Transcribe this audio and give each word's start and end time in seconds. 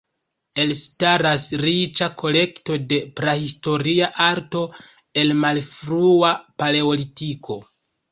Elstaras 0.61 1.43
riĉa 1.63 2.07
kolekto 2.21 2.77
de 2.93 2.97
prahistoria 3.19 4.07
arto 4.29 4.63
el 5.25 5.35
Malfrua 5.43 6.33
Paleolitiko. 6.63 7.59